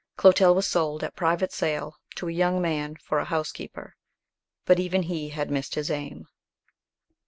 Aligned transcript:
Clotel 0.17 0.55
was 0.55 0.67
sold 0.67 1.03
at 1.03 1.15
private 1.15 1.51
sale 1.51 1.95
to 2.15 2.27
a 2.27 2.31
young 2.31 2.59
man 2.59 2.95
for 2.95 3.19
a 3.19 3.25
housekeeper; 3.25 3.95
but 4.65 4.79
even 4.79 5.03
he 5.03 5.29
had 5.29 5.51
missed 5.51 5.75
his 5.75 5.91
aim. 5.91 6.27